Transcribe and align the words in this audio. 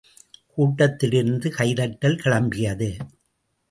கூட்டத்திலிருந்து 0.57 1.49
கைதட்டல் 1.49 2.21
கிளம்பியது. 2.23 2.91